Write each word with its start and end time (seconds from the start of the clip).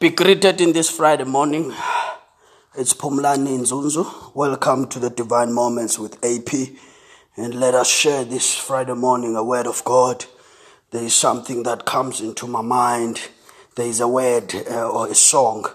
Be 0.00 0.10
greeted 0.10 0.60
in 0.60 0.72
this 0.72 0.90
Friday 0.90 1.24
morning. 1.24 1.72
It's 2.76 2.92
Pumlani 2.92 3.58
Nzunzu. 3.60 4.34
Welcome 4.34 4.88
to 4.88 4.98
the 4.98 5.08
Divine 5.08 5.52
Moments 5.52 5.98
with 6.00 6.22
AP. 6.24 6.76
And 7.36 7.54
let 7.54 7.74
us 7.74 7.88
share 7.88 8.24
this 8.24 8.56
Friday 8.56 8.94
morning 8.94 9.36
a 9.36 9.44
word 9.44 9.68
of 9.68 9.84
God. 9.84 10.24
There 10.90 11.04
is 11.04 11.14
something 11.14 11.62
that 11.62 11.84
comes 11.84 12.20
into 12.20 12.48
my 12.48 12.60
mind. 12.60 13.20
There 13.76 13.86
is 13.86 14.00
a 14.00 14.08
word 14.08 14.52
uh, 14.68 14.90
or 14.90 15.06
a 15.08 15.14
song 15.14 15.66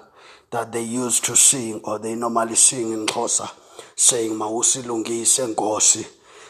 that 0.51 0.73
they 0.73 0.83
used 0.83 1.23
to 1.25 1.35
sing 1.37 1.79
or 1.85 1.97
they 1.97 2.13
normally 2.15 2.55
sing 2.55 2.91
in 2.91 3.05
Xhosa 3.05 3.49
saying 3.95 4.31
mawusilungise 4.31 5.47
nkosi 5.47 6.05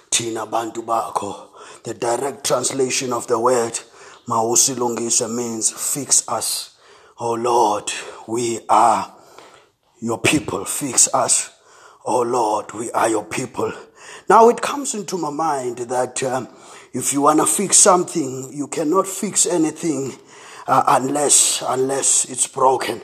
thina 0.09 0.45
bantu 0.49 0.81
bakho. 0.81 1.49
The 1.83 1.93
direct 1.93 2.45
translation 2.45 3.13
of 3.13 3.27
the 3.27 3.39
word 3.39 3.79
mawusilungise 4.27 5.29
means 5.33 5.71
fix 5.71 6.27
us. 6.27 6.78
Oh 7.21 7.33
Lord, 7.33 7.91
we 8.29 8.61
are 8.69 9.13
your 9.99 10.21
people. 10.21 10.63
Fix 10.63 11.13
us. 11.13 11.51
Oh 12.05 12.21
Lord, 12.21 12.71
we 12.71 12.89
are 12.91 13.09
your 13.09 13.25
people. 13.25 13.73
Now 14.29 14.47
it 14.47 14.61
comes 14.61 14.95
into 14.95 15.17
my 15.17 15.29
mind 15.29 15.79
that 15.79 16.23
um, 16.23 16.47
if 16.93 17.11
you 17.11 17.19
want 17.19 17.41
to 17.41 17.45
fix 17.45 17.75
something, 17.75 18.49
you 18.53 18.67
cannot 18.67 19.05
fix 19.05 19.45
anything 19.45 20.13
uh, 20.65 20.83
unless 20.87 21.61
unless 21.67 22.23
it's 22.29 22.47
broken. 22.47 23.01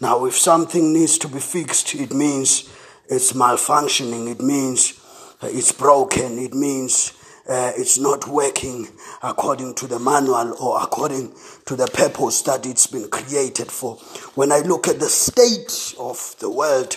Now, 0.00 0.24
if 0.24 0.38
something 0.38 0.94
needs 0.94 1.18
to 1.18 1.28
be 1.28 1.40
fixed, 1.40 1.94
it 1.94 2.14
means 2.14 2.72
it's 3.10 3.34
malfunctioning. 3.34 4.30
It 4.32 4.40
means 4.40 4.98
uh, 5.42 5.48
it's 5.50 5.72
broken. 5.72 6.38
It 6.38 6.54
means 6.54 7.12
uh, 7.48 7.72
it's 7.76 7.98
not 7.98 8.28
working 8.28 8.88
according 9.22 9.74
to 9.74 9.86
the 9.86 9.98
manual 9.98 10.54
or 10.60 10.82
according 10.82 11.32
to 11.64 11.76
the 11.76 11.86
purpose 11.86 12.42
that 12.42 12.66
it's 12.66 12.86
been 12.86 13.08
created 13.08 13.72
for. 13.72 13.96
When 14.34 14.52
I 14.52 14.58
look 14.58 14.86
at 14.86 15.00
the 15.00 15.08
state 15.08 15.94
of 15.98 16.36
the 16.40 16.50
world 16.50 16.96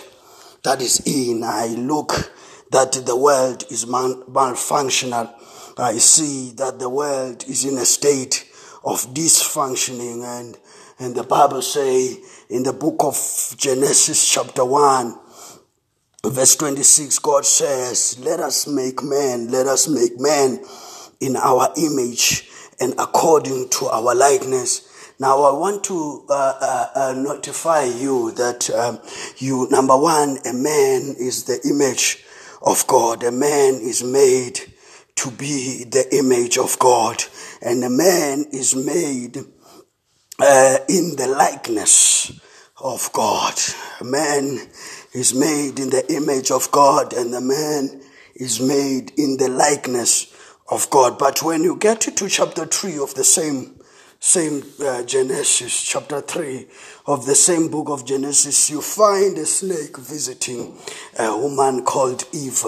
that 0.62 0.82
is 0.82 1.00
in, 1.06 1.42
I 1.42 1.68
look 1.68 2.32
that 2.70 2.92
the 2.92 3.16
world 3.16 3.64
is 3.70 3.86
mal- 3.86 4.22
malfunctional. 4.30 5.32
I 5.78 5.94
see 5.98 6.52
that 6.56 6.78
the 6.78 6.88
world 6.88 7.44
is 7.48 7.64
in 7.64 7.78
a 7.78 7.84
state 7.84 8.50
of 8.84 9.14
dysfunctioning 9.14 10.22
and 10.24 10.58
and 10.98 11.16
the 11.16 11.24
Bible 11.24 11.62
say 11.62 12.18
in 12.48 12.62
the 12.62 12.72
book 12.72 12.96
of 13.00 13.16
Genesis 13.56 14.28
chapter 14.28 14.64
1 14.64 15.18
verse 16.24 16.56
26 16.56 17.18
God 17.18 17.44
says 17.44 18.18
let 18.20 18.40
us 18.40 18.66
make 18.66 19.02
man 19.02 19.48
let 19.50 19.66
us 19.66 19.88
make 19.88 20.18
man 20.20 20.60
in 21.20 21.36
our 21.36 21.72
image 21.76 22.48
and 22.80 22.94
according 22.98 23.68
to 23.68 23.86
our 23.86 24.14
likeness. 24.14 25.14
Now 25.20 25.42
I 25.42 25.56
want 25.56 25.84
to 25.84 26.24
uh, 26.28 26.54
uh, 26.60 26.86
uh, 26.94 27.12
notify 27.16 27.84
you 27.84 28.32
that 28.32 28.68
um, 28.70 28.98
you 29.38 29.68
number 29.70 29.96
one 29.96 30.38
a 30.44 30.52
man 30.52 31.14
is 31.18 31.44
the 31.44 31.60
image 31.68 32.24
of 32.60 32.84
God. 32.88 33.22
A 33.22 33.30
man 33.30 33.74
is 33.74 34.02
made 34.02 34.60
to 35.16 35.30
be 35.30 35.84
the 35.84 36.08
image 36.16 36.58
of 36.58 36.76
God. 36.80 37.22
And 37.60 37.84
a 37.84 37.90
man 37.90 38.46
is 38.52 38.74
made 38.74 39.38
uh, 40.40 40.78
in 40.88 41.14
the 41.16 41.28
likeness 41.28 42.32
of 42.82 43.12
God. 43.12 43.54
A 44.00 44.04
Man 44.04 44.58
is 45.12 45.34
made 45.34 45.78
in 45.78 45.90
the 45.90 46.04
image 46.12 46.50
of 46.50 46.70
God, 46.70 47.12
and 47.12 47.32
the 47.32 47.40
man 47.40 48.02
is 48.34 48.60
made 48.60 49.12
in 49.18 49.36
the 49.36 49.48
likeness 49.48 50.34
of 50.70 50.88
God. 50.90 51.18
But 51.18 51.42
when 51.42 51.62
you 51.62 51.76
get 51.76 52.00
to 52.02 52.28
chapter 52.28 52.66
3 52.66 52.98
of 52.98 53.14
the 53.14 53.24
same 53.24 53.82
same 54.24 54.62
uh, 54.80 55.02
Genesis, 55.02 55.82
chapter 55.82 56.20
3 56.20 56.68
of 57.06 57.26
the 57.26 57.34
same 57.34 57.68
book 57.68 57.88
of 57.88 58.06
Genesis, 58.06 58.70
you 58.70 58.80
find 58.80 59.36
a 59.36 59.44
snake 59.44 59.98
visiting 59.98 60.78
a 61.18 61.36
woman 61.36 61.84
called 61.84 62.22
Eve. 62.32 62.64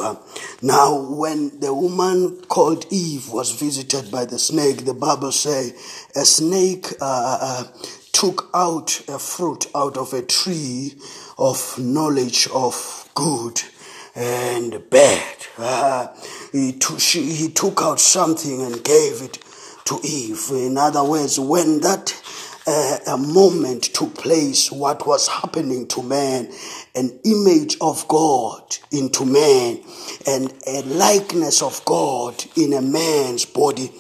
Now, 0.63 0.99
when 0.99 1.61
the 1.61 1.73
woman 1.73 2.41
called 2.49 2.87
Eve 2.91 3.29
was 3.29 3.53
visited 3.53 4.11
by 4.11 4.25
the 4.25 4.37
snake, 4.41 4.85
the 4.85 4.95
Bible 4.95 5.31
say 5.31 5.71
a 6.17 6.25
snake 6.25 6.87
uh, 7.01 7.39
uh, 7.41 7.65
took 8.25 8.49
out 8.55 9.03
a 9.07 9.19
fruit 9.19 9.67
out 9.75 9.99
of 9.99 10.15
a 10.15 10.23
tree 10.23 10.95
of 11.37 11.79
knowledge 11.79 12.49
of 12.55 13.07
good 13.15 13.61
and 14.15 14.89
bad. 14.89 15.37
Uh, 15.59 16.07
he, 16.51 16.79
she, 16.97 17.21
he 17.35 17.51
took 17.51 17.83
out 17.83 18.01
something 18.01 18.63
and 18.63 18.83
gave 18.83 19.21
it 19.21 19.39
to 19.85 20.01
Eve. 20.03 20.47
In 20.53 20.79
other 20.79 21.05
words, 21.05 21.39
when 21.39 21.81
that 21.81 22.19
uh, 22.67 22.99
a 23.07 23.19
moment 23.19 23.85
took 23.85 24.15
place, 24.15 24.73
what 24.73 25.07
was 25.07 25.29
happening 25.29 25.87
to 25.89 26.03
man, 26.03 26.51
an 26.95 27.19
image 27.25 27.77
of 27.81 28.07
God 28.09 28.77
into 28.91 29.27
man, 29.27 29.81
and 30.27 30.53
a 30.67 30.83
likeness 30.83 31.63
of 31.63 31.85
God 31.85 32.43
in 32.57 32.73
a 32.73 32.81
man's 32.81 33.45
body 33.45 33.93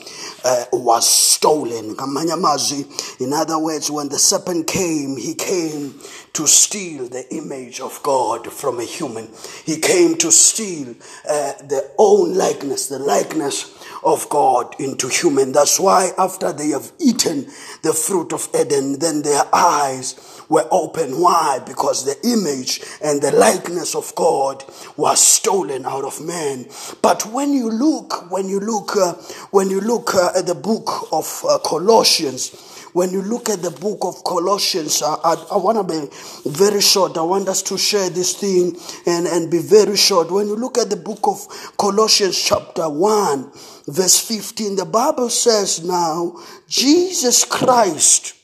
uh, 0.44 0.64
was 0.72 1.08
stolen. 1.08 1.90
In 1.90 3.32
other 3.32 3.58
words, 3.58 3.90
when 3.90 4.08
the 4.08 4.18
serpent 4.18 4.66
came, 4.66 5.16
he 5.16 5.34
came 5.34 6.00
to 6.32 6.46
steal 6.46 7.06
the 7.08 7.32
image 7.34 7.80
of 7.80 8.02
God 8.02 8.52
from 8.52 8.80
a 8.80 8.84
human. 8.84 9.28
He 9.64 9.78
came 9.78 10.16
to 10.18 10.32
steal 10.32 10.94
uh, 11.28 11.52
the 11.62 11.90
own 11.98 12.34
likeness, 12.34 12.88
the 12.88 12.98
likeness 12.98 13.73
of 14.04 14.28
God 14.28 14.74
into 14.78 15.08
human. 15.08 15.52
That's 15.52 15.80
why 15.80 16.10
after 16.18 16.52
they 16.52 16.68
have 16.68 16.92
eaten 16.98 17.46
the 17.82 17.92
fruit 17.92 18.32
of 18.32 18.48
Eden, 18.58 18.98
then 18.98 19.22
their 19.22 19.42
eyes 19.52 20.44
were 20.48 20.66
open. 20.70 21.20
Why? 21.20 21.60
Because 21.66 22.04
the 22.04 22.16
image 22.26 22.80
and 23.02 23.22
the 23.22 23.32
likeness 23.32 23.94
of 23.94 24.14
God 24.14 24.64
was 24.96 25.20
stolen 25.20 25.86
out 25.86 26.04
of 26.04 26.24
man. 26.24 26.66
But 27.02 27.26
when 27.26 27.52
you 27.52 27.70
look, 27.70 28.30
when 28.30 28.48
you 28.48 28.60
look, 28.60 28.96
uh, 28.96 29.14
when 29.50 29.70
you 29.70 29.80
look 29.80 30.14
uh, 30.14 30.32
at 30.36 30.46
the 30.46 30.54
book 30.54 31.08
of 31.12 31.44
uh, 31.48 31.58
Colossians, 31.64 32.73
when 32.94 33.10
you 33.10 33.22
look 33.22 33.48
at 33.50 33.60
the 33.60 33.72
book 33.72 33.98
of 34.02 34.22
Colossians, 34.22 35.02
I, 35.02 35.16
I, 35.24 35.46
I 35.50 35.56
want 35.56 35.78
to 35.78 35.84
be 35.84 36.08
very 36.48 36.80
short. 36.80 37.18
I 37.18 37.22
want 37.22 37.48
us 37.48 37.60
to 37.64 37.76
share 37.76 38.08
this 38.08 38.34
thing 38.34 38.78
and, 39.04 39.26
and 39.26 39.50
be 39.50 39.58
very 39.58 39.96
short. 39.96 40.30
When 40.30 40.46
you 40.46 40.54
look 40.54 40.78
at 40.78 40.90
the 40.90 40.96
book 40.96 41.18
of 41.24 41.44
Colossians, 41.76 42.40
chapter 42.40 42.88
1, 42.88 43.50
verse 43.88 44.20
15, 44.20 44.76
the 44.76 44.84
Bible 44.84 45.28
says 45.28 45.84
now, 45.84 46.40
Jesus 46.68 47.44
Christ 47.44 48.36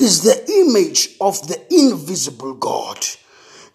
is 0.00 0.24
the 0.24 0.44
image 0.66 1.10
of 1.20 1.46
the 1.46 1.72
invisible 1.72 2.54
God 2.54 2.98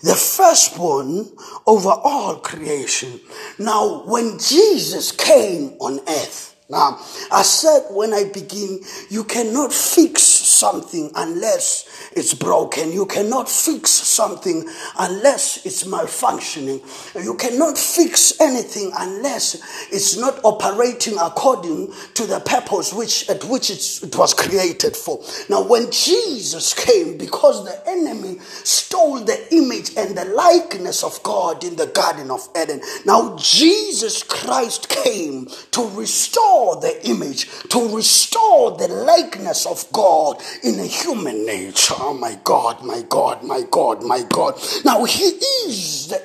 the 0.01 0.15
firstborn 0.15 1.29
over 1.67 1.91
all 1.91 2.37
creation. 2.37 3.21
Now, 3.59 4.03
when 4.05 4.39
Jesus 4.39 5.11
came 5.11 5.77
on 5.79 5.99
earth, 6.07 6.50
now, 6.71 6.99
I 7.31 7.43
said 7.43 7.87
when 7.91 8.13
I 8.13 8.23
begin, 8.23 8.79
you 9.09 9.25
cannot 9.25 9.73
fix 9.73 10.40
something 10.61 11.11
unless 11.15 12.11
it's 12.15 12.33
broken. 12.33 12.91
You 12.91 13.05
cannot 13.07 13.49
fix 13.49 13.89
something 13.89 14.69
unless 14.97 15.65
it's 15.65 15.83
malfunctioning. 15.83 16.79
You 17.21 17.35
cannot 17.35 17.77
fix 17.77 18.39
anything 18.39 18.91
unless 18.97 19.55
it's 19.91 20.17
not 20.17 20.39
operating 20.43 21.17
according 21.19 21.91
to 22.13 22.25
the 22.27 22.39
purpose 22.39 22.93
which 22.93 23.27
at 23.29 23.43
which 23.45 23.71
it 23.71 24.15
was 24.15 24.33
created 24.33 24.95
for. 24.95 25.19
Now, 25.49 25.63
when 25.63 25.91
Jesus 25.91 26.73
came, 26.73 27.17
because 27.17 27.65
the 27.65 27.89
enemy 27.89 28.37
stole 28.63 29.19
the 29.19 29.39
image 29.53 29.97
and 29.97 30.15
the 30.15 30.25
likeness 30.25 31.03
of 31.03 31.21
God 31.23 31.63
in 31.63 31.75
the 31.75 31.87
Garden 31.87 32.29
of 32.29 32.47
Eden, 32.55 32.81
now 33.05 33.35
Jesus 33.37 34.21
Christ 34.23 34.87
came 34.89 35.47
to 35.71 35.81
restore 35.97 36.51
restore 36.51 36.81
the 36.81 37.09
image, 37.09 37.47
to 37.69 37.95
restore 37.95 38.77
the 38.77 38.87
likeness 38.87 39.65
of 39.65 39.85
God 39.91 40.41
in 40.63 40.79
a 40.79 40.85
human 40.85 41.45
nature. 41.45 41.95
Oh 41.97 42.13
my 42.13 42.39
God, 42.43 42.83
my 42.83 43.01
God, 43.07 43.43
my 43.43 43.63
God, 43.69 44.03
my 44.03 44.23
God. 44.29 44.59
Now 44.85 45.03
he 45.05 45.23
is 45.65 46.07
the, 46.07 46.21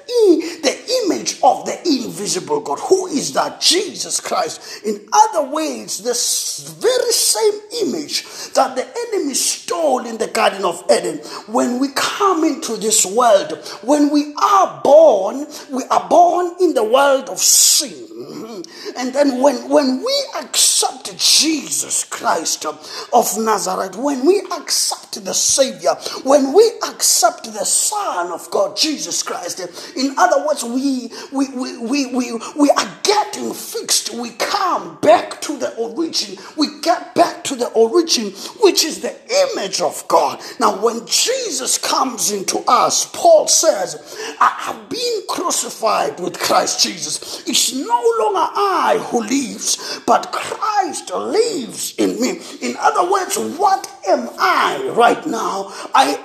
the 0.62 1.04
image 1.04 1.38
of 1.42 1.64
the 1.64 1.78
invisible 1.86 2.60
God. 2.60 2.78
Who 2.80 3.06
is 3.06 3.32
that? 3.34 3.60
Jesus 3.60 4.20
Christ. 4.20 4.84
In 4.84 5.08
other 5.12 5.50
words, 5.50 6.02
this 6.02 6.76
very 6.80 7.12
same 7.12 7.60
image 7.86 8.24
that 8.54 8.76
the 8.76 8.86
enemy 9.08 9.34
stole 9.34 10.06
in 10.06 10.18
the 10.18 10.26
Garden 10.26 10.64
of 10.64 10.82
Eden, 10.90 11.18
when 11.46 11.78
we 11.78 11.88
come 11.94 12.44
into 12.44 12.76
this 12.76 13.04
world, 13.04 13.52
when 13.82 14.10
we 14.10 14.34
are 14.42 14.80
born, 14.82 15.46
we 15.70 15.84
are 15.84 16.08
born 16.08 16.54
in 16.60 16.74
the 16.74 16.84
world 16.84 17.28
of 17.28 17.38
sin. 17.38 18.06
Mm-hmm. 18.16 18.98
And 18.98 19.12
then 19.12 19.42
when, 19.42 19.68
when 19.68 19.98
we 19.98 20.24
accept 20.40 21.16
Jesus 21.18 22.04
Christ 22.04 22.64
of 22.64 23.38
Nazareth, 23.38 23.96
when 23.96 24.15
we 24.24 24.40
accept 24.52 25.24
the 25.24 25.34
Savior, 25.34 25.94
when 26.24 26.52
we 26.52 26.72
accept 26.88 27.44
the 27.44 27.64
Son 27.64 28.32
of 28.32 28.50
God, 28.50 28.76
Jesus 28.76 29.22
Christ, 29.22 29.60
in 29.96 30.14
other 30.18 30.46
words, 30.46 30.64
we, 30.64 31.10
we, 31.32 31.48
we, 31.50 31.76
we, 31.78 32.06
we, 32.06 32.32
we 32.56 32.70
are 32.70 32.98
getting 33.02 33.52
fixed. 33.52 34.14
We 34.14 34.30
come 34.30 34.98
back 35.00 35.40
to 35.42 35.56
the 35.58 35.74
origin. 35.76 36.36
We 36.56 36.80
get 36.80 37.14
back 37.14 37.35
to 37.46 37.56
the 37.56 37.68
origin, 37.68 38.30
which 38.60 38.84
is 38.84 39.00
the 39.00 39.14
image 39.52 39.80
of 39.80 40.06
God. 40.08 40.40
Now, 40.60 40.82
when 40.82 41.06
Jesus 41.06 41.78
comes 41.78 42.30
into 42.30 42.62
us, 42.66 43.06
Paul 43.12 43.48
says, 43.48 44.36
I 44.40 44.52
have 44.58 44.88
been 44.88 45.22
crucified 45.28 46.20
with 46.20 46.38
Christ 46.38 46.82
Jesus. 46.82 47.46
It's 47.46 47.72
no 47.72 48.02
longer 48.18 48.50
I 48.54 48.98
who 49.10 49.22
lives, 49.22 50.00
but 50.06 50.32
Christ 50.32 51.12
lives 51.12 51.94
in 51.96 52.20
me. 52.20 52.40
In 52.60 52.76
other 52.78 53.10
words, 53.10 53.36
what 53.58 53.90
am 54.08 54.28
I 54.38 54.92
right 54.94 55.26
now? 55.26 55.72
I 55.94 56.18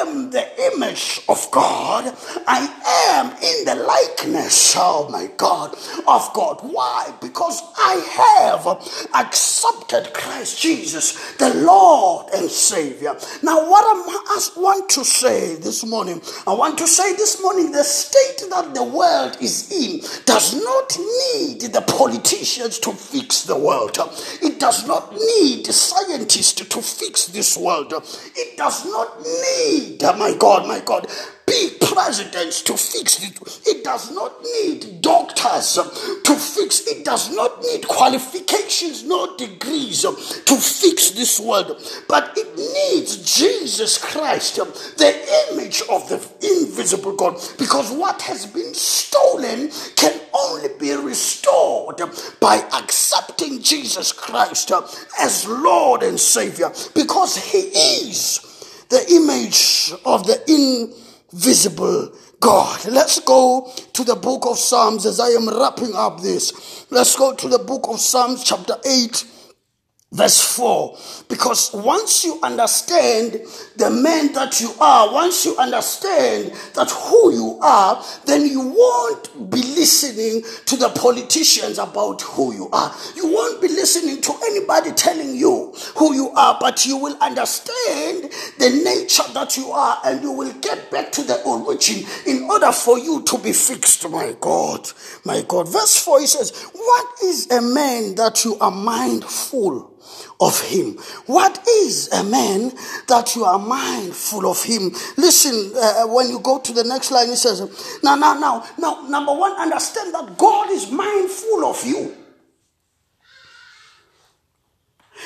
am 0.00 0.30
the 0.30 0.72
image 0.72 1.20
of 1.28 1.50
God. 1.50 1.87
I 2.46 2.68
am 3.10 3.30
in 3.42 3.64
the 3.64 3.74
likeness, 3.74 4.74
oh 4.76 5.08
my 5.10 5.28
God, 5.36 5.74
of 6.06 6.32
God. 6.34 6.60
Why? 6.62 7.12
Because 7.20 7.62
I 7.76 7.94
have 8.18 8.66
accepted 9.14 10.12
Christ 10.14 10.60
Jesus, 10.60 11.34
the 11.36 11.54
Lord 11.54 12.26
and 12.34 12.50
Savior. 12.50 13.16
Now, 13.42 13.68
what 13.68 13.84
I 13.84 14.50
want 14.56 14.90
to 14.90 15.04
say 15.04 15.56
this 15.56 15.84
morning, 15.84 16.20
I 16.46 16.52
want 16.52 16.78
to 16.78 16.86
say 16.86 17.14
this 17.14 17.40
morning 17.42 17.72
the 17.72 17.84
state 17.84 18.48
that 18.50 18.74
the 18.74 18.84
world 18.84 19.36
is 19.40 19.70
in 19.72 20.00
does 20.24 20.54
not 20.54 20.96
need 20.98 21.60
the 21.72 21.82
politicians 21.82 22.78
to 22.80 22.92
fix 22.92 23.42
the 23.42 23.56
world. 23.56 23.96
It 24.42 24.60
does 24.60 24.86
not 24.86 25.12
need 25.14 25.66
scientists 25.66 26.54
to 26.54 26.82
fix 26.82 27.26
this 27.26 27.56
world. 27.56 27.92
It 28.36 28.56
does 28.56 28.84
not 28.86 29.20
need, 29.20 30.02
my 30.02 30.34
God, 30.38 30.66
my 30.66 30.80
God, 30.80 31.06
big 31.48 31.80
presidents 31.80 32.60
to 32.62 32.76
fix 32.76 33.22
it. 33.24 33.32
It 33.66 33.82
does 33.82 34.10
not 34.12 34.34
need 34.42 35.00
doctors 35.00 35.74
to 36.24 36.34
fix. 36.34 36.86
It 36.86 37.04
does 37.04 37.34
not 37.34 37.62
need 37.62 37.88
qualifications, 37.88 39.04
no 39.04 39.34
degrees 39.36 40.02
to 40.02 40.56
fix 40.56 41.10
this 41.10 41.40
world. 41.40 41.80
But 42.06 42.36
it 42.36 42.54
needs 42.56 43.16
Jesus 43.38 43.96
Christ, 43.96 44.56
the 44.56 45.50
image 45.50 45.82
of 45.90 46.08
the 46.08 46.20
invisible 46.42 47.16
God. 47.16 47.40
Because 47.58 47.90
what 47.92 48.20
has 48.22 48.44
been 48.44 48.74
stolen 48.74 49.70
can 49.96 50.20
only 50.34 50.68
be 50.78 50.94
restored 50.94 52.02
by 52.40 52.56
accepting 52.74 53.62
Jesus 53.62 54.12
Christ 54.12 54.70
as 55.18 55.48
Lord 55.48 56.02
and 56.02 56.20
Savior. 56.20 56.70
Because 56.94 57.36
He 57.36 57.58
is 57.58 58.40
the 58.90 59.04
image 59.10 59.92
of 60.04 60.26
the 60.26 60.38
invisible 60.46 61.07
visible 61.32 62.12
God. 62.40 62.86
Let's 62.86 63.20
go 63.20 63.72
to 63.92 64.04
the 64.04 64.14
book 64.14 64.46
of 64.46 64.58
Psalms 64.58 65.06
as 65.06 65.20
I 65.20 65.28
am 65.28 65.48
wrapping 65.48 65.94
up 65.94 66.20
this. 66.20 66.86
Let's 66.90 67.16
go 67.16 67.34
to 67.34 67.48
the 67.48 67.58
book 67.58 67.88
of 67.88 68.00
Psalms, 68.00 68.44
chapter 68.44 68.76
8 68.84 69.24
Verse 70.10 70.40
4 70.56 70.96
Because 71.28 71.70
once 71.74 72.24
you 72.24 72.40
understand 72.42 73.42
the 73.76 73.90
man 73.90 74.32
that 74.32 74.58
you 74.58 74.72
are, 74.80 75.12
once 75.12 75.44
you 75.44 75.54
understand 75.58 76.50
that 76.74 76.90
who 76.90 77.34
you 77.34 77.58
are, 77.60 78.02
then 78.24 78.46
you 78.46 78.60
won't 78.60 79.50
be 79.50 79.60
listening 79.60 80.42
to 80.64 80.76
the 80.76 80.88
politicians 80.88 81.78
about 81.78 82.22
who 82.22 82.54
you 82.54 82.70
are. 82.70 82.94
You 83.16 83.30
won't 83.30 83.60
be 83.60 83.68
listening 83.68 84.22
to 84.22 84.32
anybody 84.46 84.92
telling 84.92 85.36
you 85.36 85.74
who 85.96 86.14
you 86.14 86.30
are, 86.30 86.56
but 86.58 86.86
you 86.86 86.96
will 86.96 87.16
understand 87.20 88.32
the 88.58 88.80
nature 88.82 89.30
that 89.34 89.58
you 89.58 89.70
are 89.72 90.00
and 90.06 90.22
you 90.22 90.32
will 90.32 90.54
get 90.54 90.90
back 90.90 91.12
to 91.12 91.22
the 91.22 91.42
origin 91.42 92.08
in 92.26 92.44
order 92.44 92.72
for 92.72 92.98
you 92.98 93.22
to 93.24 93.36
be 93.36 93.52
fixed. 93.52 94.08
My 94.08 94.34
God, 94.40 94.90
my 95.26 95.44
God. 95.46 95.70
Verse 95.70 96.02
4 96.02 96.20
he 96.20 96.26
says, 96.26 96.62
What 96.72 97.22
is 97.22 97.50
a 97.50 97.60
man 97.60 98.14
that 98.14 98.42
you 98.46 98.56
are 98.58 98.70
mindful? 98.70 99.97
Of 100.40 100.60
him. 100.62 100.98
What 101.26 101.66
is 101.66 102.12
a 102.12 102.24
man 102.24 102.72
that 103.08 103.34
you 103.34 103.44
are 103.44 103.58
mindful 103.58 104.46
of 104.46 104.62
him? 104.62 104.90
Listen, 105.16 105.72
uh, 105.76 106.06
when 106.06 106.28
you 106.28 106.40
go 106.40 106.58
to 106.58 106.72
the 106.72 106.84
next 106.84 107.10
line, 107.10 107.28
he 107.28 107.36
says, 107.36 107.60
now, 108.02 108.14
now, 108.16 108.34
now, 108.38 108.66
now, 108.78 109.06
number 109.08 109.34
one, 109.34 109.52
understand 109.52 110.14
that 110.14 110.36
God 110.38 110.70
is 110.70 110.90
mindful 110.90 111.64
of 111.64 111.84
you. 111.84 112.16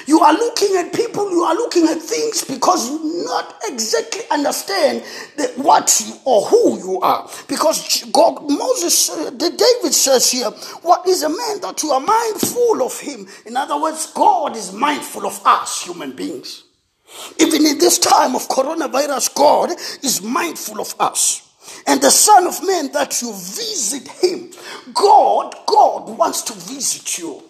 You 0.07 0.21
are 0.21 0.33
looking 0.33 0.77
at 0.77 0.93
people, 0.93 1.31
you 1.31 1.43
are 1.43 1.55
looking 1.55 1.87
at 1.87 2.01
things 2.01 2.45
because 2.45 2.89
you 2.89 3.25
not 3.25 3.61
exactly 3.69 4.23
understand 4.31 5.03
the, 5.37 5.53
what 5.57 6.03
you 6.05 6.15
or 6.25 6.47
who 6.47 6.79
you 6.79 7.01
are. 7.01 7.29
Because 7.49 8.05
God, 8.13 8.43
Moses, 8.49 9.11
uh, 9.11 9.31
the 9.31 9.51
David 9.51 9.95
says 9.95 10.31
here, 10.31 10.51
what 10.83 11.07
is 11.07 11.23
a 11.23 11.29
man 11.29 11.61
that 11.61 11.83
you 11.83 11.91
are 11.91 12.01
mindful 12.01 12.83
of 12.83 12.99
him? 13.01 13.27
In 13.47 13.57
other 13.57 13.81
words, 13.81 14.13
God 14.13 14.57
is 14.57 14.73
mindful 14.73 15.27
of 15.27 15.41
us 15.45 15.83
human 15.85 16.13
beings. 16.13 16.65
Even 17.39 17.67
in 17.67 17.79
this 17.79 17.99
time 17.99 18.35
of 18.35 18.49
coronavirus, 18.49 19.35
God 19.35 19.71
is 20.03 20.23
mindful 20.23 20.81
of 20.81 20.95
us. 20.99 21.49
And 21.87 22.01
the 22.01 22.11
Son 22.11 22.47
of 22.47 22.67
Man 22.67 22.91
that 22.93 23.21
you 23.23 23.33
visit 23.33 24.09
him, 24.09 24.51
God, 24.93 25.55
God 25.67 26.17
wants 26.17 26.43
to 26.43 26.53
visit 26.55 27.19
you. 27.19 27.43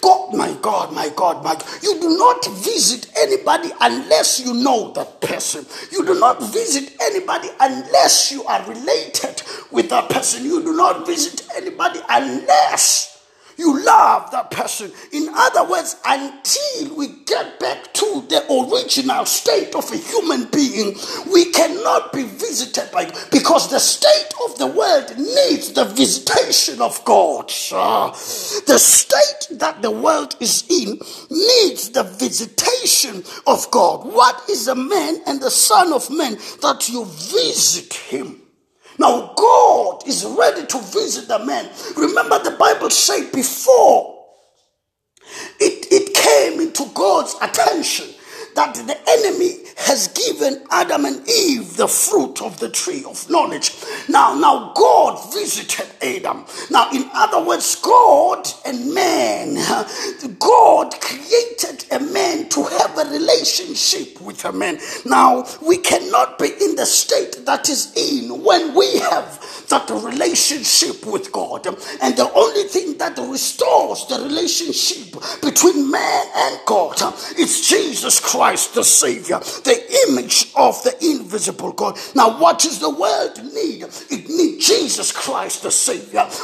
God, 0.00 0.34
my 0.34 0.56
God, 0.60 0.92
my 0.92 1.08
God, 1.14 1.44
my 1.44 1.54
God. 1.54 1.64
You 1.82 2.00
do 2.00 2.18
not 2.18 2.44
visit 2.64 3.10
anybody 3.16 3.70
unless 3.80 4.40
you 4.40 4.54
know 4.54 4.92
that 4.92 5.20
person. 5.20 5.66
You 5.90 6.04
do 6.04 6.18
not 6.18 6.40
visit 6.52 6.96
anybody 7.00 7.48
unless 7.60 8.32
you 8.32 8.44
are 8.44 8.62
related 8.68 9.42
with 9.70 9.90
that 9.90 10.08
person. 10.08 10.44
You 10.44 10.62
do 10.62 10.76
not 10.76 11.06
visit 11.06 11.46
anybody 11.56 12.00
unless 12.08 13.17
you 13.58 13.84
love 13.84 14.30
that 14.30 14.50
person. 14.50 14.92
In 15.12 15.28
other 15.34 15.68
words, 15.68 15.96
until 16.06 16.96
we 16.96 17.08
get 17.26 17.58
back 17.58 17.92
to 17.94 18.24
the 18.28 18.44
original 18.50 19.26
state 19.26 19.74
of 19.74 19.90
a 19.92 19.96
human 19.96 20.44
being, 20.50 20.96
we 21.32 21.50
cannot 21.50 22.12
be 22.12 22.22
visited 22.22 22.90
by 22.92 23.10
because 23.32 23.68
the 23.68 23.80
state 23.80 24.32
of 24.46 24.58
the 24.58 24.66
world 24.66 25.18
needs 25.18 25.72
the 25.72 25.84
visitation 25.84 26.80
of 26.80 27.04
God. 27.04 27.48
the 27.48 28.78
state 28.78 29.58
that 29.58 29.82
the 29.82 29.90
world 29.90 30.36
is 30.38 30.64
in 30.70 30.98
needs 31.28 31.90
the 31.90 32.04
visitation 32.04 33.24
of 33.46 33.68
God. 33.72 34.06
What 34.06 34.48
is 34.48 34.68
a 34.68 34.76
man 34.76 35.18
and 35.26 35.40
the 35.40 35.50
son 35.50 35.92
of 35.92 36.08
man 36.10 36.34
that 36.62 36.88
you 36.88 37.04
visit 37.04 37.92
him? 37.92 38.42
Now, 38.98 39.32
God 39.36 40.06
is 40.08 40.24
ready 40.24 40.66
to 40.66 40.78
visit 40.78 41.28
the 41.28 41.38
man. 41.44 41.70
Remember, 41.96 42.42
the 42.42 42.56
Bible 42.58 42.90
said 42.90 43.30
before 43.32 44.26
it, 45.60 45.86
it 45.90 46.14
came 46.14 46.60
into 46.60 46.86
God's 46.94 47.34
attention 47.40 48.14
that 48.54 48.74
the 48.74 48.98
enemy 49.08 49.64
has 49.76 50.08
given 50.08 50.64
Adam 50.70 51.04
and 51.04 51.28
Eve 51.28 51.76
the 51.76 51.86
fruit 51.86 52.42
of 52.42 52.58
the 52.58 52.68
tree 52.68 53.04
of 53.08 53.28
knowledge. 53.30 53.72
Now, 54.08 54.34
now 54.34 54.72
God 54.74 55.32
visited 55.32 55.86
Adam. 56.02 56.44
Now, 56.70 56.90
in 56.92 57.08
other 57.14 57.44
words, 57.44 57.76
God 57.76 58.46
and 58.64 58.94
man, 58.94 59.54
God 60.38 61.00
created 61.00 61.84
a 61.90 62.00
man 62.00 62.48
to 62.50 62.64
have 62.64 62.98
a 62.98 63.10
relationship 63.10 64.20
with 64.20 64.44
a 64.44 64.52
man. 64.52 64.78
Now, 65.04 65.46
we 65.62 65.78
cannot 65.78 66.38
be 66.38 66.48
in 66.60 66.76
the 66.76 66.86
state 66.86 67.44
that 67.46 67.68
is 67.68 67.92
in 67.96 68.42
when 68.42 68.74
we 68.74 68.98
have 68.98 69.66
that 69.68 69.88
relationship 69.90 71.04
with 71.06 71.32
God. 71.32 71.66
And 71.66 72.16
the 72.16 72.30
only 72.34 72.64
thing 72.64 72.96
that 72.98 73.18
restores 73.18 74.06
the 74.06 74.20
relationship 74.22 75.12
between 75.42 75.90
man 75.90 76.26
and 76.34 76.60
God 76.66 77.00
is 77.38 77.66
Jesus 77.68 78.20
Christ, 78.20 78.74
the 78.74 78.84
Savior, 78.84 79.38
the 79.38 80.08
image 80.08 80.52
of 80.56 80.82
the 80.84 80.96
invisible 81.04 81.72
God. 81.72 81.98
Now, 82.14 82.38
what 82.40 82.58
does 82.58 82.78
the 82.78 82.90
world 82.90 83.42
need? 83.54 83.84
It 84.10 84.28
needs 84.28 84.66
Jesus 84.66 85.12
Christ, 85.12 85.62
the 85.62 85.70
Savior. 85.70 85.87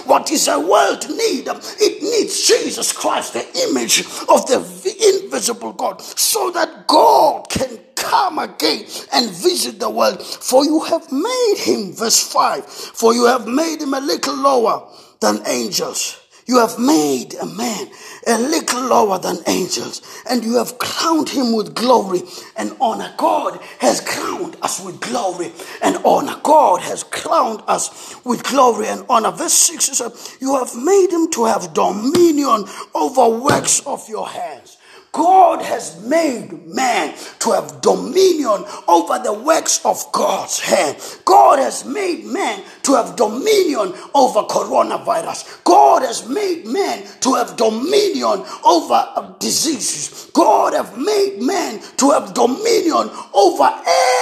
What 0.05 0.27
does 0.27 0.47
the 0.47 0.59
world 0.61 1.09
need? 1.09 1.49
It 1.49 2.03
needs 2.03 2.47
Jesus 2.47 2.93
Christ, 2.93 3.33
the 3.35 3.47
image 3.69 4.01
of 4.29 4.47
the 4.47 5.23
invisible 5.25 5.73
God, 5.73 6.01
so 6.01 6.51
that 6.51 6.87
God 6.87 7.49
can 7.51 7.79
come 7.95 8.39
again 8.39 8.87
and 9.13 9.31
visit 9.31 9.79
the 9.81 9.91
world. 9.91 10.23
For 10.23 10.65
you 10.65 10.81
have 10.81 11.11
made 11.11 11.57
him, 11.59 11.93
verse 11.93 12.21
5, 12.33 12.65
for 12.67 13.15
you 13.15 13.27
have 13.27 13.47
made 13.47 13.81
him 13.81 13.95
a 13.95 14.01
little 14.01 14.37
lower 14.37 14.89
than 15.21 15.47
angels. 15.47 16.21
You 16.47 16.59
have 16.59 16.79
made 16.79 17.35
a 17.35 17.47
man 17.47 17.89
a 18.27 18.39
little 18.39 18.83
lower 18.83 19.19
than 19.19 19.39
angels, 19.47 20.03
and 20.29 20.45
you 20.45 20.57
have 20.57 20.79
crowned 20.79 21.31
him 21.31 21.55
with 21.55 21.75
glory 21.75 22.23
and 22.57 22.77
honor. 22.81 23.15
God 23.17 23.61
has 23.79 24.01
crowned 24.01 24.57
us 24.63 24.81
with 24.81 25.01
glory 25.01 25.53
and 25.83 25.97
honor. 26.05 26.39
God 26.43 26.81
has 26.83 27.03
crowned 27.03 27.63
us 27.67 28.15
with 28.25 28.43
glory 28.45 28.89
and 28.89 29.05
honor. 29.09 29.31
Verse 29.31 29.53
6 29.53 29.85
says, 29.85 30.37
You 30.41 30.57
have 30.57 30.75
made 30.77 31.11
him 31.11 31.31
to 31.33 31.47
have 31.47 31.73
dominion 31.73 32.67
over 32.95 33.29
works 33.41 33.81
of 33.87 34.09
your 34.09 34.29
hands. 34.29 34.74
God 35.15 35.63
has 35.63 36.05
made 36.05 36.67
man 36.67 37.15
to 37.39 37.53
have 37.53 37.81
dominion 37.81 38.65
over 38.89 39.21
the 39.23 39.33
works 39.33 39.81
of 39.85 40.11
God's 40.11 40.59
hand. 40.59 40.97
God 41.25 41.61
has 41.61 41.85
made 41.85 42.25
man 42.25 42.65
to 42.83 42.95
have 42.97 43.15
dominion 43.15 43.95
over 44.13 44.43
coronavirus. 44.43 45.63
God 45.63 46.03
has 46.03 46.29
made 46.29 46.67
man 46.67 47.07
to 47.21 47.35
have 47.35 47.57
dominion 47.57 48.45
over 48.65 49.37
diseases. 49.39 50.29
God 50.33 50.75
has 50.75 50.91
made 50.97 51.41
man 51.41 51.81
to 51.99 52.11
have 52.11 52.35
dominion 52.35 53.09
over 53.33 53.71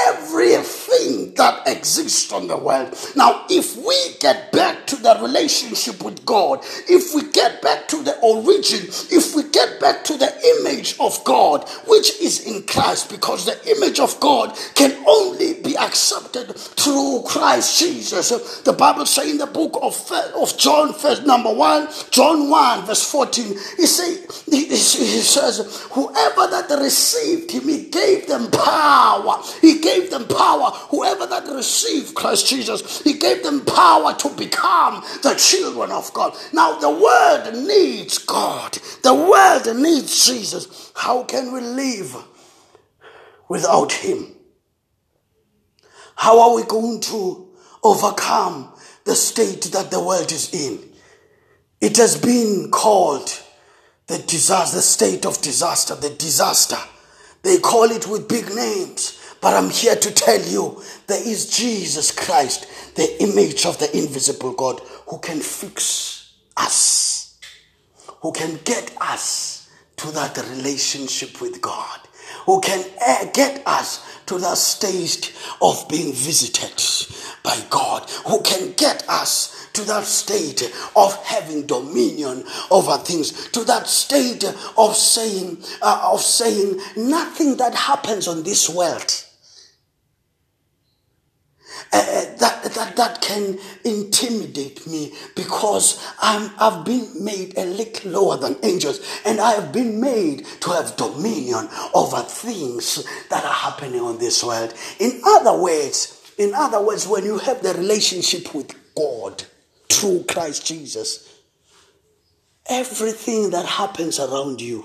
everything 0.08 1.32
that 1.36 1.62
exists 1.68 2.30
on 2.34 2.48
the 2.48 2.58
world. 2.58 2.94
Now, 3.16 3.46
if 3.48 3.78
we 3.78 3.96
get 4.20 4.52
back 4.52 4.86
to 4.88 4.96
the 4.96 5.18
relationship 5.22 6.04
with 6.04 6.26
God, 6.26 6.60
if 6.86 7.14
we 7.14 7.30
get 7.32 7.62
back 7.62 7.88
to 7.88 8.02
the 8.02 8.18
origin, 8.20 8.88
if 9.10 9.34
we 9.34 9.44
get 9.44 9.80
back 9.80 10.04
to 10.04 10.18
the 10.18 10.28
image 10.60 10.81
of 11.00 11.22
God, 11.24 11.68
which 11.86 12.20
is 12.20 12.46
in 12.46 12.62
Christ, 12.64 13.10
because 13.10 13.46
the 13.46 13.76
image 13.76 14.00
of 14.00 14.18
God 14.20 14.56
can 14.74 15.01
only 15.06 15.54
be 15.54 15.76
accepted 15.76 16.54
through 16.56 17.22
Christ 17.26 17.78
Jesus. 17.78 18.60
The 18.62 18.72
Bible 18.72 19.06
says 19.06 19.30
in 19.30 19.38
the 19.38 19.46
book 19.46 19.78
of, 19.82 20.10
of 20.34 20.56
John, 20.58 20.92
first 20.92 21.24
number 21.26 21.52
one, 21.52 21.88
John 22.10 22.50
1, 22.50 22.86
verse 22.86 23.10
14, 23.10 23.46
he, 23.76 23.86
say, 23.86 24.26
he, 24.50 24.66
he 24.66 24.76
says, 24.76 25.86
Whoever 25.92 26.50
that 26.50 26.70
received 26.80 27.50
him, 27.50 27.68
he 27.68 27.88
gave 27.88 28.26
them 28.26 28.50
power. 28.50 29.42
He 29.60 29.80
gave 29.80 30.10
them 30.10 30.26
power. 30.26 30.70
Whoever 30.90 31.26
that 31.26 31.46
received 31.48 32.14
Christ 32.14 32.48
Jesus, 32.48 33.02
he 33.02 33.14
gave 33.14 33.42
them 33.42 33.64
power 33.64 34.14
to 34.14 34.28
become 34.30 35.02
the 35.22 35.34
children 35.34 35.90
of 35.90 36.12
God. 36.12 36.36
Now, 36.52 36.78
the 36.78 36.90
world 36.90 37.66
needs 37.66 38.18
God, 38.18 38.78
the 39.02 39.14
world 39.14 39.76
needs 39.76 40.26
Jesus. 40.26 40.92
How 40.94 41.24
can 41.24 41.52
we 41.52 41.60
live 41.60 42.16
without 43.48 43.92
him? 43.92 44.34
How 46.16 46.40
are 46.40 46.54
we 46.56 46.64
going 46.64 47.00
to 47.00 47.48
overcome 47.82 48.72
the 49.04 49.14
state 49.14 49.62
that 49.72 49.90
the 49.90 50.02
world 50.02 50.30
is 50.32 50.52
in? 50.52 50.78
It 51.80 51.96
has 51.96 52.20
been 52.20 52.70
called 52.70 53.42
the 54.06 54.18
disaster, 54.18 54.76
the 54.76 54.82
state 54.82 55.26
of 55.26 55.40
disaster, 55.42 55.94
the 55.94 56.10
disaster. 56.10 56.78
They 57.42 57.58
call 57.58 57.90
it 57.90 58.06
with 58.06 58.28
big 58.28 58.54
names. 58.54 59.18
But 59.40 59.54
I'm 59.54 59.70
here 59.70 59.96
to 59.96 60.14
tell 60.14 60.40
you 60.40 60.80
there 61.08 61.20
is 61.20 61.50
Jesus 61.50 62.12
Christ, 62.12 62.94
the 62.94 63.20
image 63.20 63.66
of 63.66 63.78
the 63.78 63.94
invisible 63.96 64.52
God, 64.52 64.80
who 65.08 65.18
can 65.18 65.40
fix 65.40 66.32
us, 66.56 67.40
who 68.20 68.30
can 68.30 68.60
get 68.64 68.96
us 69.00 69.68
to 69.96 70.12
that 70.12 70.38
relationship 70.50 71.40
with 71.40 71.60
God, 71.60 72.01
who 72.46 72.60
can 72.60 72.84
get 73.32 73.62
us 73.66 74.04
to 74.26 74.38
that 74.38 74.56
stage 74.56 75.34
of 75.60 75.88
being 75.88 76.12
visited 76.12 76.82
by 77.42 77.58
God, 77.70 78.08
who 78.26 78.40
can 78.42 78.72
get 78.72 79.04
us 79.08 79.68
to 79.72 79.82
that 79.82 80.04
state 80.04 80.62
of 80.94 81.16
having 81.24 81.66
dominion 81.66 82.44
over 82.70 82.96
things, 82.98 83.48
to 83.48 83.64
that 83.64 83.86
state 83.86 84.44
of 84.76 84.94
saying, 84.94 85.62
uh, 85.80 86.10
of 86.12 86.20
saying 86.20 86.80
nothing 86.96 87.56
that 87.56 87.74
happens 87.74 88.28
on 88.28 88.42
this 88.42 88.68
world. 88.68 89.24
Uh, 91.94 92.24
that, 92.36 92.62
that, 92.74 92.96
that 92.96 93.20
can 93.20 93.58
intimidate 93.84 94.86
me 94.86 95.12
because 95.36 96.02
I'm, 96.20 96.50
I've 96.58 96.86
been 96.86 97.22
made 97.22 97.58
a 97.58 97.66
little 97.66 98.10
lower 98.12 98.38
than 98.38 98.56
angels 98.62 99.00
and 99.26 99.38
I 99.38 99.52
have 99.52 99.74
been 99.74 100.00
made 100.00 100.46
to 100.60 100.70
have 100.70 100.96
dominion 100.96 101.68
over 101.92 102.22
things 102.22 103.06
that 103.28 103.44
are 103.44 103.52
happening 103.52 104.00
on 104.00 104.18
this 104.18 104.42
world. 104.42 104.72
In 104.98 105.20
other 105.22 105.60
words, 105.60 106.18
in 106.38 106.54
other 106.54 106.80
words, 106.82 107.06
when 107.06 107.24
you 107.24 107.36
have 107.38 107.62
the 107.62 107.74
relationship 107.74 108.54
with 108.54 108.74
God, 108.94 109.44
through 110.02 110.24
Christ 110.24 110.66
Jesus, 110.66 111.28
everything 112.66 113.50
that 113.50 113.66
happens 113.66 114.18
around 114.18 114.60
you, 114.60 114.84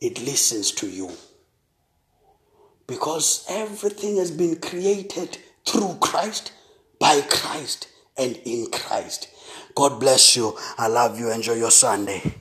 it 0.00 0.20
listens 0.20 0.70
to 0.72 0.88
you. 0.88 1.10
Because 2.86 3.44
everything 3.48 4.16
has 4.16 4.30
been 4.30 4.56
created 4.60 5.38
through 5.66 5.96
Christ, 6.00 6.52
by 6.98 7.20
Christ, 7.22 7.88
and 8.16 8.36
in 8.44 8.70
Christ. 8.70 9.28
God 9.74 10.00
bless 10.00 10.36
you. 10.36 10.56
I 10.78 10.88
love 10.88 11.18
you. 11.18 11.30
Enjoy 11.30 11.54
your 11.54 11.70
Sunday. 11.70 12.34